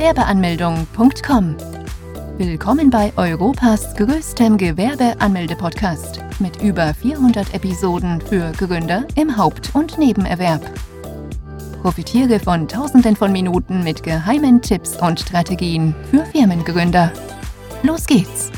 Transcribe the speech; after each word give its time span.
Gewerbeanmeldung.com. 0.00 1.56
Willkommen 2.38 2.88
bei 2.88 3.12
Europas 3.18 3.94
größtem 3.96 4.56
Gewerbeanmelde-Podcast 4.56 6.20
mit 6.38 6.62
über 6.62 6.94
400 6.94 7.52
Episoden 7.52 8.18
für 8.22 8.50
Gründer 8.52 9.06
im 9.14 9.36
Haupt- 9.36 9.74
und 9.74 9.98
Nebenerwerb. 9.98 10.62
Profitiere 11.82 12.40
von 12.40 12.66
Tausenden 12.66 13.14
von 13.14 13.30
Minuten 13.30 13.84
mit 13.84 14.02
geheimen 14.02 14.62
Tipps 14.62 14.96
und 14.96 15.20
Strategien 15.20 15.94
für 16.10 16.24
Firmengründer. 16.24 17.12
Los 17.82 18.06
geht's! 18.06 18.50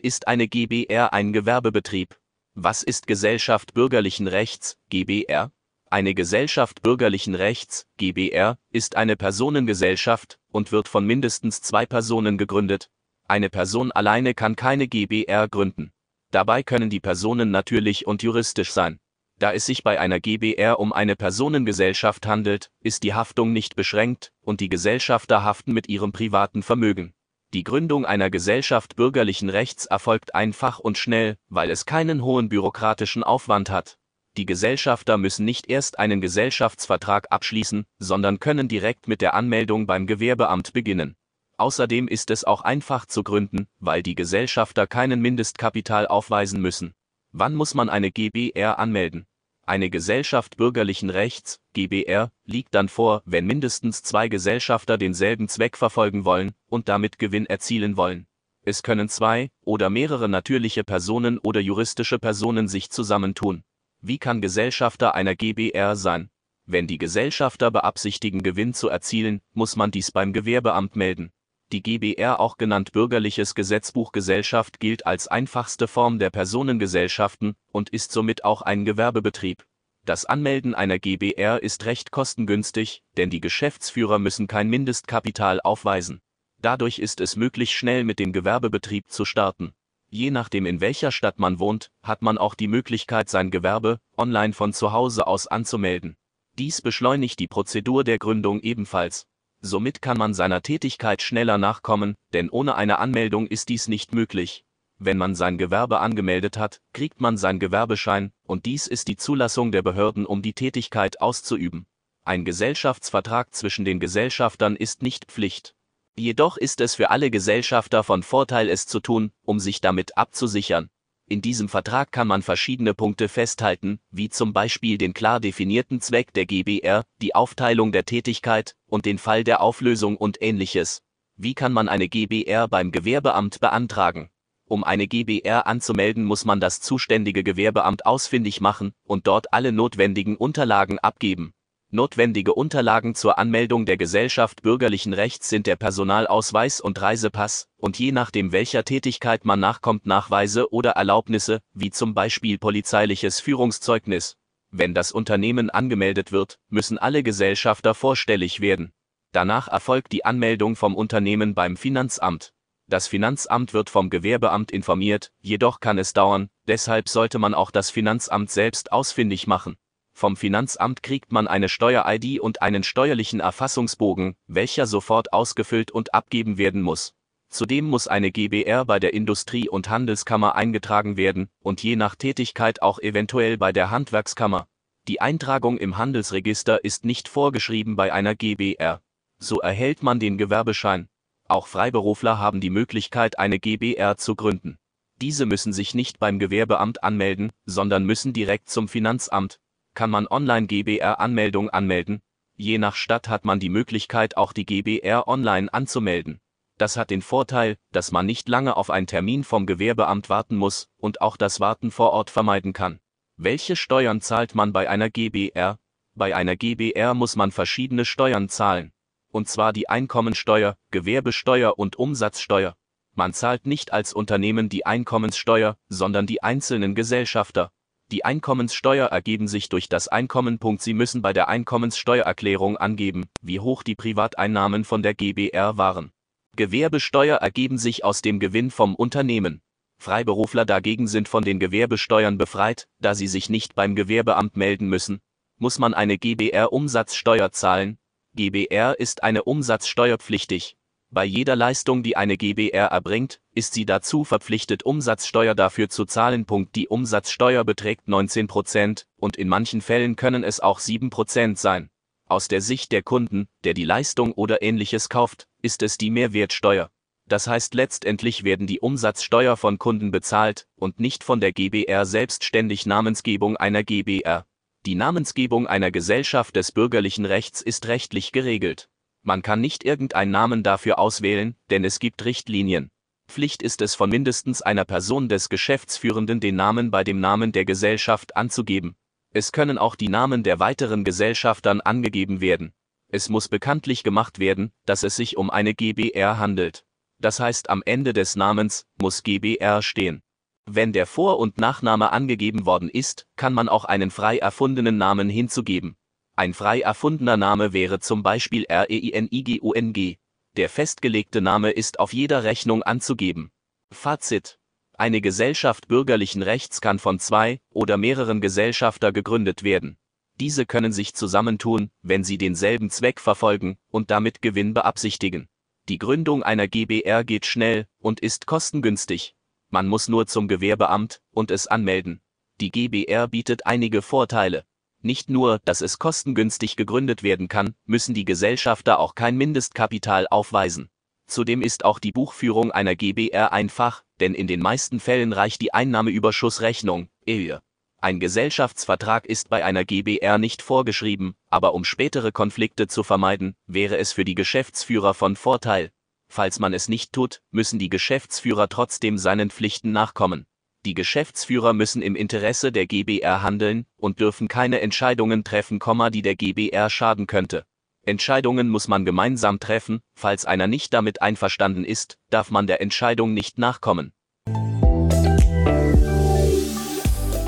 Ist 0.00 0.28
eine 0.28 0.48
GbR 0.48 1.12
ein 1.12 1.34
Gewerbebetrieb? 1.34 2.16
Was 2.54 2.82
ist 2.82 3.06
Gesellschaft 3.06 3.74
bürgerlichen 3.74 4.28
Rechts, 4.28 4.78
GbR? 4.88 5.50
Eine 5.88 6.14
Gesellschaft 6.14 6.82
bürgerlichen 6.82 7.36
Rechts, 7.36 7.86
GbR, 7.96 8.58
ist 8.70 8.96
eine 8.96 9.14
Personengesellschaft 9.14 10.40
und 10.50 10.72
wird 10.72 10.88
von 10.88 11.06
mindestens 11.06 11.62
zwei 11.62 11.86
Personen 11.86 12.38
gegründet. 12.38 12.90
Eine 13.28 13.50
Person 13.50 13.92
alleine 13.92 14.34
kann 14.34 14.56
keine 14.56 14.88
GbR 14.88 15.46
gründen. 15.48 15.92
Dabei 16.32 16.64
können 16.64 16.90
die 16.90 16.98
Personen 16.98 17.52
natürlich 17.52 18.04
und 18.04 18.24
juristisch 18.24 18.72
sein. 18.72 18.98
Da 19.38 19.52
es 19.52 19.66
sich 19.66 19.84
bei 19.84 20.00
einer 20.00 20.18
GbR 20.18 20.80
um 20.80 20.92
eine 20.92 21.14
Personengesellschaft 21.14 22.26
handelt, 22.26 22.72
ist 22.80 23.04
die 23.04 23.14
Haftung 23.14 23.52
nicht 23.52 23.76
beschränkt 23.76 24.32
und 24.40 24.60
die 24.60 24.68
Gesellschafter 24.68 25.44
haften 25.44 25.72
mit 25.72 25.88
ihrem 25.88 26.10
privaten 26.10 26.64
Vermögen. 26.64 27.14
Die 27.52 27.62
Gründung 27.62 28.04
einer 28.04 28.28
Gesellschaft 28.28 28.96
bürgerlichen 28.96 29.50
Rechts 29.50 29.86
erfolgt 29.86 30.34
einfach 30.34 30.80
und 30.80 30.98
schnell, 30.98 31.36
weil 31.48 31.70
es 31.70 31.86
keinen 31.86 32.24
hohen 32.24 32.48
bürokratischen 32.48 33.22
Aufwand 33.22 33.70
hat. 33.70 33.98
Die 34.36 34.44
Gesellschafter 34.44 35.16
müssen 35.16 35.46
nicht 35.46 35.70
erst 35.70 35.98
einen 35.98 36.20
Gesellschaftsvertrag 36.20 37.26
abschließen, 37.30 37.86
sondern 37.98 38.38
können 38.38 38.68
direkt 38.68 39.08
mit 39.08 39.22
der 39.22 39.32
Anmeldung 39.32 39.86
beim 39.86 40.06
Gewerbeamt 40.06 40.74
beginnen. 40.74 41.16
Außerdem 41.56 42.06
ist 42.06 42.30
es 42.30 42.44
auch 42.44 42.60
einfach 42.60 43.06
zu 43.06 43.22
gründen, 43.22 43.66
weil 43.78 44.02
die 44.02 44.14
Gesellschafter 44.14 44.86
keinen 44.86 45.22
Mindestkapital 45.22 46.06
aufweisen 46.06 46.60
müssen. 46.60 46.92
Wann 47.32 47.54
muss 47.54 47.74
man 47.74 47.88
eine 47.88 48.10
GbR 48.10 48.78
anmelden? 48.78 49.26
Eine 49.62 49.88
Gesellschaft 49.88 50.58
bürgerlichen 50.58 51.08
Rechts, 51.08 51.58
GbR, 51.72 52.30
liegt 52.44 52.74
dann 52.74 52.90
vor, 52.90 53.22
wenn 53.24 53.46
mindestens 53.46 54.02
zwei 54.02 54.28
Gesellschafter 54.28 54.98
denselben 54.98 55.48
Zweck 55.48 55.78
verfolgen 55.78 56.26
wollen 56.26 56.52
und 56.68 56.90
damit 56.90 57.18
Gewinn 57.18 57.46
erzielen 57.46 57.96
wollen. 57.96 58.26
Es 58.62 58.82
können 58.82 59.08
zwei 59.08 59.50
oder 59.62 59.88
mehrere 59.88 60.28
natürliche 60.28 60.84
Personen 60.84 61.38
oder 61.38 61.60
juristische 61.60 62.18
Personen 62.18 62.68
sich 62.68 62.90
zusammentun. 62.90 63.64
Wie 64.08 64.18
kann 64.18 64.40
Gesellschafter 64.40 65.16
einer 65.16 65.34
GbR 65.34 65.96
sein? 65.96 66.30
Wenn 66.64 66.86
die 66.86 66.96
Gesellschafter 66.96 67.72
beabsichtigen, 67.72 68.44
Gewinn 68.44 68.72
zu 68.72 68.88
erzielen, 68.88 69.40
muss 69.52 69.74
man 69.74 69.90
dies 69.90 70.12
beim 70.12 70.32
Gewerbeamt 70.32 70.94
melden. 70.94 71.32
Die 71.72 71.82
GbR, 71.82 72.38
auch 72.38 72.56
genannt 72.56 72.92
Bürgerliches 72.92 73.56
Gesetzbuch 73.56 74.12
Gesellschaft, 74.12 74.78
gilt 74.78 75.06
als 75.06 75.26
einfachste 75.26 75.88
Form 75.88 76.20
der 76.20 76.30
Personengesellschaften 76.30 77.56
und 77.72 77.88
ist 77.88 78.12
somit 78.12 78.44
auch 78.44 78.62
ein 78.62 78.84
Gewerbebetrieb. 78.84 79.66
Das 80.04 80.24
Anmelden 80.24 80.76
einer 80.76 81.00
GbR 81.00 81.60
ist 81.60 81.84
recht 81.84 82.12
kostengünstig, 82.12 83.02
denn 83.16 83.28
die 83.28 83.40
Geschäftsführer 83.40 84.20
müssen 84.20 84.46
kein 84.46 84.70
Mindestkapital 84.70 85.60
aufweisen. 85.60 86.20
Dadurch 86.62 87.00
ist 87.00 87.20
es 87.20 87.34
möglich, 87.34 87.76
schnell 87.76 88.04
mit 88.04 88.20
dem 88.20 88.32
Gewerbebetrieb 88.32 89.10
zu 89.10 89.24
starten. 89.24 89.72
Je 90.08 90.30
nachdem, 90.30 90.66
in 90.66 90.80
welcher 90.80 91.12
Stadt 91.12 91.38
man 91.38 91.58
wohnt, 91.58 91.90
hat 92.02 92.22
man 92.22 92.38
auch 92.38 92.54
die 92.54 92.68
Möglichkeit, 92.68 93.28
sein 93.28 93.50
Gewerbe 93.50 93.98
online 94.16 94.52
von 94.52 94.72
zu 94.72 94.92
Hause 94.92 95.26
aus 95.26 95.46
anzumelden. 95.46 96.16
Dies 96.58 96.80
beschleunigt 96.80 97.38
die 97.38 97.48
Prozedur 97.48 98.04
der 98.04 98.18
Gründung 98.18 98.60
ebenfalls. 98.60 99.26
Somit 99.60 100.00
kann 100.00 100.16
man 100.16 100.32
seiner 100.32 100.62
Tätigkeit 100.62 101.22
schneller 101.22 101.58
nachkommen, 101.58 102.14
denn 102.32 102.50
ohne 102.50 102.76
eine 102.76 102.98
Anmeldung 102.98 103.46
ist 103.46 103.68
dies 103.68 103.88
nicht 103.88 104.14
möglich. 104.14 104.64
Wenn 104.98 105.18
man 105.18 105.34
sein 105.34 105.58
Gewerbe 105.58 106.00
angemeldet 106.00 106.56
hat, 106.56 106.80
kriegt 106.94 107.20
man 107.20 107.36
sein 107.36 107.58
Gewerbeschein, 107.58 108.32
und 108.44 108.64
dies 108.64 108.86
ist 108.86 109.08
die 109.08 109.16
Zulassung 109.16 109.70
der 109.70 109.82
Behörden, 109.82 110.24
um 110.24 110.40
die 110.40 110.54
Tätigkeit 110.54 111.20
auszuüben. 111.20 111.86
Ein 112.24 112.44
Gesellschaftsvertrag 112.44 113.54
zwischen 113.54 113.84
den 113.84 114.00
Gesellschaftern 114.00 114.74
ist 114.74 115.02
nicht 115.02 115.26
Pflicht. 115.26 115.75
Jedoch 116.18 116.56
ist 116.56 116.80
es 116.80 116.94
für 116.94 117.10
alle 117.10 117.30
Gesellschafter 117.30 118.02
von 118.02 118.22
Vorteil, 118.22 118.70
es 118.70 118.86
zu 118.86 119.00
tun, 119.00 119.32
um 119.42 119.60
sich 119.60 119.82
damit 119.82 120.16
abzusichern. 120.16 120.88
In 121.28 121.42
diesem 121.42 121.68
Vertrag 121.68 122.10
kann 122.10 122.26
man 122.26 122.40
verschiedene 122.40 122.94
Punkte 122.94 123.28
festhalten, 123.28 123.98
wie 124.10 124.30
zum 124.30 124.52
Beispiel 124.54 124.96
den 124.96 125.12
klar 125.12 125.40
definierten 125.40 126.00
Zweck 126.00 126.32
der 126.32 126.46
GbR, 126.46 127.04
die 127.20 127.34
Aufteilung 127.34 127.92
der 127.92 128.06
Tätigkeit 128.06 128.76
und 128.86 129.04
den 129.04 129.18
Fall 129.18 129.44
der 129.44 129.60
Auflösung 129.60 130.16
und 130.16 130.40
ähnliches. 130.40 131.02
Wie 131.36 131.52
kann 131.52 131.72
man 131.72 131.88
eine 131.88 132.08
GbR 132.08 132.66
beim 132.66 132.92
Gewerbeamt 132.92 133.60
beantragen? 133.60 134.30
Um 134.68 134.84
eine 134.84 135.06
GbR 135.08 135.66
anzumelden, 135.66 136.24
muss 136.24 136.44
man 136.44 136.60
das 136.60 136.80
zuständige 136.80 137.44
Gewerbeamt 137.44 138.06
ausfindig 138.06 138.62
machen 138.62 138.94
und 139.04 139.26
dort 139.26 139.52
alle 139.52 139.70
notwendigen 139.70 140.36
Unterlagen 140.36 140.98
abgeben. 140.98 141.52
Notwendige 141.96 142.52
Unterlagen 142.52 143.14
zur 143.14 143.38
Anmeldung 143.38 143.86
der 143.86 143.96
Gesellschaft 143.96 144.60
bürgerlichen 144.60 145.14
Rechts 145.14 145.48
sind 145.48 145.66
der 145.66 145.76
Personalausweis 145.76 146.78
und 146.78 147.00
Reisepass 147.00 147.68
und 147.78 147.98
je 147.98 148.12
nachdem 148.12 148.52
welcher 148.52 148.84
Tätigkeit 148.84 149.46
man 149.46 149.60
nachkommt 149.60 150.04
Nachweise 150.04 150.70
oder 150.70 150.90
Erlaubnisse, 150.90 151.62
wie 151.72 151.88
zum 151.88 152.12
Beispiel 152.12 152.58
polizeiliches 152.58 153.40
Führungszeugnis. 153.40 154.36
Wenn 154.70 154.92
das 154.92 155.10
Unternehmen 155.10 155.70
angemeldet 155.70 156.32
wird, 156.32 156.58
müssen 156.68 156.98
alle 156.98 157.22
Gesellschafter 157.22 157.94
vorstellig 157.94 158.60
werden. 158.60 158.92
Danach 159.32 159.66
erfolgt 159.66 160.12
die 160.12 160.26
Anmeldung 160.26 160.76
vom 160.76 160.94
Unternehmen 160.94 161.54
beim 161.54 161.78
Finanzamt. 161.78 162.52
Das 162.86 163.08
Finanzamt 163.08 163.72
wird 163.72 163.88
vom 163.88 164.10
Gewerbeamt 164.10 164.70
informiert, 164.70 165.32
jedoch 165.40 165.80
kann 165.80 165.96
es 165.96 166.12
dauern, 166.12 166.50
deshalb 166.68 167.08
sollte 167.08 167.38
man 167.38 167.54
auch 167.54 167.70
das 167.70 167.88
Finanzamt 167.88 168.50
selbst 168.50 168.92
ausfindig 168.92 169.46
machen. 169.46 169.78
Vom 170.18 170.34
Finanzamt 170.34 171.02
kriegt 171.02 171.30
man 171.30 171.46
eine 171.46 171.68
Steuer-ID 171.68 172.40
und 172.40 172.62
einen 172.62 172.84
steuerlichen 172.84 173.40
Erfassungsbogen, 173.40 174.34
welcher 174.46 174.86
sofort 174.86 175.34
ausgefüllt 175.34 175.90
und 175.90 176.14
abgeben 176.14 176.56
werden 176.56 176.80
muss. 176.80 177.12
Zudem 177.50 177.84
muss 177.84 178.08
eine 178.08 178.32
GbR 178.32 178.86
bei 178.86 178.98
der 178.98 179.12
Industrie- 179.12 179.68
und 179.68 179.90
Handelskammer 179.90 180.54
eingetragen 180.54 181.18
werden 181.18 181.50
und 181.60 181.82
je 181.82 181.96
nach 181.96 182.14
Tätigkeit 182.14 182.80
auch 182.80 182.98
eventuell 182.98 183.58
bei 183.58 183.72
der 183.72 183.90
Handwerkskammer. 183.90 184.66
Die 185.06 185.20
Eintragung 185.20 185.76
im 185.76 185.98
Handelsregister 185.98 186.82
ist 186.82 187.04
nicht 187.04 187.28
vorgeschrieben 187.28 187.94
bei 187.94 188.10
einer 188.10 188.34
GbR. 188.34 189.02
So 189.38 189.60
erhält 189.60 190.02
man 190.02 190.18
den 190.18 190.38
Gewerbeschein. 190.38 191.10
Auch 191.46 191.66
Freiberufler 191.66 192.38
haben 192.38 192.62
die 192.62 192.70
Möglichkeit, 192.70 193.38
eine 193.38 193.58
GbR 193.58 194.16
zu 194.16 194.34
gründen. 194.34 194.78
Diese 195.20 195.44
müssen 195.44 195.74
sich 195.74 195.94
nicht 195.94 196.18
beim 196.18 196.38
Gewerbeamt 196.38 197.04
anmelden, 197.04 197.52
sondern 197.66 198.06
müssen 198.06 198.32
direkt 198.32 198.70
zum 198.70 198.88
Finanzamt, 198.88 199.60
kann 199.96 200.10
man 200.10 200.28
online 200.28 200.68
GBR-Anmeldung 200.68 201.70
anmelden. 201.70 202.22
Je 202.54 202.78
nach 202.78 202.94
Stadt 202.94 203.28
hat 203.28 203.44
man 203.44 203.58
die 203.58 203.68
Möglichkeit, 203.68 204.36
auch 204.36 204.52
die 204.52 204.64
GBR 204.64 205.26
online 205.26 205.72
anzumelden. 205.72 206.40
Das 206.78 206.96
hat 206.96 207.10
den 207.10 207.22
Vorteil, 207.22 207.78
dass 207.90 208.12
man 208.12 208.26
nicht 208.26 208.48
lange 208.48 208.76
auf 208.76 208.90
einen 208.90 209.06
Termin 209.06 209.42
vom 209.42 209.66
Gewerbeamt 209.66 210.28
warten 210.28 210.56
muss 210.56 210.88
und 210.98 211.20
auch 211.22 211.36
das 211.36 211.58
Warten 211.58 211.90
vor 211.90 212.12
Ort 212.12 212.30
vermeiden 212.30 212.74
kann. 212.74 213.00
Welche 213.38 213.76
Steuern 213.76 214.20
zahlt 214.20 214.54
man 214.54 214.72
bei 214.72 214.88
einer 214.88 215.10
GBR? 215.10 215.78
Bei 216.14 216.36
einer 216.36 216.56
GBR 216.56 217.14
muss 217.14 217.34
man 217.34 217.50
verschiedene 217.50 218.04
Steuern 218.04 218.48
zahlen. 218.48 218.92
Und 219.32 219.48
zwar 219.48 219.72
die 219.72 219.88
Einkommensteuer, 219.88 220.76
Gewerbesteuer 220.90 221.78
und 221.78 221.96
Umsatzsteuer. 221.96 222.76
Man 223.14 223.32
zahlt 223.32 223.66
nicht 223.66 223.94
als 223.94 224.12
Unternehmen 224.12 224.68
die 224.68 224.84
Einkommenssteuer, 224.84 225.78
sondern 225.88 226.26
die 226.26 226.42
einzelnen 226.42 226.94
Gesellschafter. 226.94 227.72
Die 228.12 228.24
Einkommenssteuer 228.24 229.06
ergeben 229.08 229.48
sich 229.48 229.68
durch 229.68 229.88
das 229.88 230.06
Einkommen. 230.06 230.60
Sie 230.78 230.94
müssen 230.94 231.22
bei 231.22 231.32
der 231.32 231.48
Einkommenssteuererklärung 231.48 232.76
angeben, 232.76 233.26
wie 233.42 233.58
hoch 233.58 233.82
die 233.82 233.96
Privateinnahmen 233.96 234.84
von 234.84 235.02
der 235.02 235.14
GbR 235.14 235.76
waren. 235.76 236.12
Gewerbesteuer 236.54 237.38
ergeben 237.38 237.78
sich 237.78 238.04
aus 238.04 238.22
dem 238.22 238.38
Gewinn 238.38 238.70
vom 238.70 238.94
Unternehmen. 238.94 239.60
Freiberufler 239.98 240.64
dagegen 240.64 241.08
sind 241.08 241.28
von 241.28 241.42
den 241.42 241.58
Gewerbesteuern 241.58 242.38
befreit, 242.38 242.86
da 243.00 243.14
sie 243.14 243.26
sich 243.26 243.50
nicht 243.50 243.74
beim 243.74 243.96
Gewerbeamt 243.96 244.56
melden 244.56 244.88
müssen. 244.88 245.20
Muss 245.58 245.78
man 245.78 245.92
eine 245.92 246.16
GbR 246.16 246.72
Umsatzsteuer 246.72 247.50
zahlen? 247.50 247.98
GbR 248.34 249.00
ist 249.00 249.22
eine 249.22 249.44
Umsatzsteuerpflichtig, 249.44 250.75
bei 251.10 251.24
jeder 251.24 251.56
Leistung, 251.56 252.02
die 252.02 252.16
eine 252.16 252.36
GbR 252.36 252.88
erbringt, 252.88 253.40
ist 253.52 253.74
sie 253.74 253.86
dazu 253.86 254.24
verpflichtet, 254.24 254.82
Umsatzsteuer 254.82 255.54
dafür 255.54 255.88
zu 255.88 256.04
zahlen. 256.04 256.44
Die 256.74 256.88
Umsatzsteuer 256.88 257.64
beträgt 257.64 258.08
19 258.08 258.48
Prozent 258.48 259.06
und 259.16 259.36
in 259.36 259.48
manchen 259.48 259.80
Fällen 259.80 260.16
können 260.16 260.44
es 260.44 260.60
auch 260.60 260.78
7 260.78 261.10
Prozent 261.10 261.58
sein. 261.58 261.90
Aus 262.28 262.48
der 262.48 262.60
Sicht 262.60 262.90
der 262.90 263.02
Kunden, 263.02 263.48
der 263.62 263.72
die 263.72 263.84
Leistung 263.84 264.32
oder 264.32 264.60
ähnliches 264.62 265.08
kauft, 265.08 265.46
ist 265.62 265.82
es 265.82 265.96
die 265.96 266.10
Mehrwertsteuer. 266.10 266.90
Das 267.28 267.46
heißt 267.46 267.74
letztendlich 267.74 268.44
werden 268.44 268.66
die 268.66 268.80
Umsatzsteuer 268.80 269.56
von 269.56 269.78
Kunden 269.78 270.10
bezahlt 270.10 270.66
und 270.76 271.00
nicht 271.00 271.24
von 271.24 271.40
der 271.40 271.52
GbR 271.52 272.04
selbstständig 272.04 272.84
Namensgebung 272.84 273.56
einer 273.56 273.84
GbR. 273.84 274.44
Die 274.86 274.94
Namensgebung 274.94 275.66
einer 275.66 275.90
Gesellschaft 275.90 276.54
des 276.56 276.72
bürgerlichen 276.72 277.24
Rechts 277.24 277.60
ist 277.62 277.88
rechtlich 277.88 278.32
geregelt. 278.32 278.88
Man 279.26 279.42
kann 279.42 279.60
nicht 279.60 279.82
irgendeinen 279.82 280.30
Namen 280.30 280.62
dafür 280.62 281.00
auswählen, 281.00 281.56
denn 281.68 281.84
es 281.84 281.98
gibt 281.98 282.24
Richtlinien. 282.24 282.92
Pflicht 283.26 283.60
ist 283.60 283.82
es 283.82 283.96
von 283.96 284.08
mindestens 284.08 284.62
einer 284.62 284.84
Person 284.84 285.28
des 285.28 285.48
Geschäftsführenden 285.48 286.38
den 286.38 286.54
Namen 286.54 286.92
bei 286.92 287.02
dem 287.02 287.18
Namen 287.18 287.50
der 287.50 287.64
Gesellschaft 287.64 288.36
anzugeben. 288.36 288.94
Es 289.32 289.50
können 289.50 289.78
auch 289.78 289.96
die 289.96 290.08
Namen 290.08 290.44
der 290.44 290.60
weiteren 290.60 291.02
Gesellschaftern 291.02 291.80
angegeben 291.80 292.40
werden. 292.40 292.72
Es 293.08 293.28
muss 293.28 293.48
bekanntlich 293.48 294.04
gemacht 294.04 294.38
werden, 294.38 294.70
dass 294.84 295.02
es 295.02 295.16
sich 295.16 295.36
um 295.36 295.50
eine 295.50 295.74
GbR 295.74 296.38
handelt. 296.38 296.84
Das 297.18 297.40
heißt, 297.40 297.68
am 297.68 297.82
Ende 297.84 298.12
des 298.12 298.36
Namens 298.36 298.86
muss 299.02 299.24
GbR 299.24 299.82
stehen. 299.82 300.22
Wenn 300.66 300.92
der 300.92 301.06
Vor- 301.06 301.40
und 301.40 301.58
Nachname 301.58 302.12
angegeben 302.12 302.64
worden 302.64 302.88
ist, 302.88 303.26
kann 303.34 303.54
man 303.54 303.68
auch 303.68 303.86
einen 303.86 304.12
frei 304.12 304.38
erfundenen 304.38 304.98
Namen 304.98 305.28
hinzugeben. 305.28 305.96
Ein 306.38 306.52
frei 306.52 306.80
erfundener 306.82 307.38
Name 307.38 307.72
wäre 307.72 307.98
zum 307.98 308.22
Beispiel 308.22 308.66
REINIGUNG. 308.68 310.18
Der 310.58 310.68
festgelegte 310.68 311.40
Name 311.40 311.70
ist 311.70 311.98
auf 311.98 312.12
jeder 312.12 312.44
Rechnung 312.44 312.82
anzugeben. 312.82 313.50
Fazit. 313.90 314.58
Eine 314.92 315.22
Gesellschaft 315.22 315.88
bürgerlichen 315.88 316.42
Rechts 316.42 316.82
kann 316.82 316.98
von 316.98 317.18
zwei 317.20 317.58
oder 317.70 317.96
mehreren 317.96 318.42
Gesellschafter 318.42 319.12
gegründet 319.12 319.62
werden. 319.62 319.96
Diese 320.38 320.66
können 320.66 320.92
sich 320.92 321.14
zusammentun, 321.14 321.90
wenn 322.02 322.22
sie 322.22 322.36
denselben 322.36 322.90
Zweck 322.90 323.18
verfolgen 323.18 323.78
und 323.88 324.10
damit 324.10 324.42
Gewinn 324.42 324.74
beabsichtigen. 324.74 325.48
Die 325.88 325.96
Gründung 325.96 326.42
einer 326.42 326.68
GbR 326.68 327.24
geht 327.24 327.46
schnell 327.46 327.86
und 327.98 328.20
ist 328.20 328.46
kostengünstig. 328.46 329.34
Man 329.70 329.88
muss 329.88 330.08
nur 330.08 330.26
zum 330.26 330.48
Gewerbeamt 330.48 331.22
und 331.30 331.50
es 331.50 331.66
anmelden. 331.66 332.20
Die 332.60 332.70
GbR 332.70 333.26
bietet 333.26 333.64
einige 333.64 334.02
Vorteile. 334.02 334.66
Nicht 335.06 335.30
nur, 335.30 335.60
dass 335.64 335.82
es 335.82 336.00
kostengünstig 336.00 336.74
gegründet 336.74 337.22
werden 337.22 337.46
kann, 337.46 337.76
müssen 337.84 338.12
die 338.12 338.24
Gesellschafter 338.24 338.98
auch 338.98 339.14
kein 339.14 339.36
Mindestkapital 339.36 340.26
aufweisen. 340.28 340.88
Zudem 341.28 341.62
ist 341.62 341.84
auch 341.84 342.00
die 342.00 342.10
Buchführung 342.10 342.72
einer 342.72 342.96
GbR 342.96 343.52
einfach, 343.52 344.02
denn 344.18 344.34
in 344.34 344.48
den 344.48 344.58
meisten 344.58 344.98
Fällen 344.98 345.32
reicht 345.32 345.60
die 345.60 345.72
Einnahmeüberschussrechnung, 345.72 347.08
Ehe. 347.24 347.62
Ein 348.00 348.18
Gesellschaftsvertrag 348.18 349.26
ist 349.26 349.48
bei 349.48 349.64
einer 349.64 349.84
GbR 349.84 350.38
nicht 350.38 350.60
vorgeschrieben, 350.60 351.36
aber 351.50 351.74
um 351.74 351.84
spätere 351.84 352.32
Konflikte 352.32 352.88
zu 352.88 353.04
vermeiden, 353.04 353.54
wäre 353.68 353.98
es 353.98 354.10
für 354.10 354.24
die 354.24 354.34
Geschäftsführer 354.34 355.14
von 355.14 355.36
Vorteil. 355.36 355.92
Falls 356.28 356.58
man 356.58 356.74
es 356.74 356.88
nicht 356.88 357.12
tut, 357.12 357.42
müssen 357.52 357.78
die 357.78 357.90
Geschäftsführer 357.90 358.68
trotzdem 358.68 359.18
seinen 359.18 359.50
Pflichten 359.50 359.92
nachkommen. 359.92 360.46
Die 360.86 360.94
Geschäftsführer 360.94 361.72
müssen 361.72 362.00
im 362.00 362.14
Interesse 362.14 362.70
der 362.70 362.86
GbR 362.86 363.42
handeln 363.42 363.86
und 363.96 364.20
dürfen 364.20 364.46
keine 364.46 364.80
Entscheidungen 364.80 365.42
treffen, 365.42 365.80
die 366.12 366.22
der 366.22 366.36
GbR 366.36 366.88
schaden 366.90 367.26
könnte. 367.26 367.64
Entscheidungen 368.04 368.68
muss 368.68 368.86
man 368.86 369.04
gemeinsam 369.04 369.58
treffen, 369.58 369.98
falls 370.14 370.44
einer 370.44 370.68
nicht 370.68 370.94
damit 370.94 371.22
einverstanden 371.22 371.84
ist, 371.84 372.18
darf 372.30 372.52
man 372.52 372.68
der 372.68 372.80
Entscheidung 372.80 373.34
nicht 373.34 373.58
nachkommen. 373.58 374.12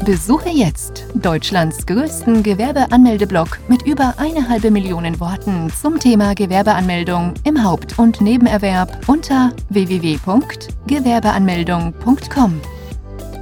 Besuche 0.04 0.48
jetzt 0.48 1.04
Deutschlands 1.14 1.86
größten 1.86 2.42
Gewerbeanmeldeblock 2.42 3.60
mit 3.68 3.82
über 3.82 4.14
eine 4.16 4.48
halbe 4.48 4.72
Million 4.72 5.20
Worten 5.20 5.70
zum 5.70 6.00
Thema 6.00 6.34
Gewerbeanmeldung 6.34 7.34
im 7.44 7.62
Haupt- 7.62 8.00
und 8.00 8.20
Nebenerwerb 8.20 9.08
unter 9.08 9.52
www.gewerbeanmeldung.com. 9.68 12.60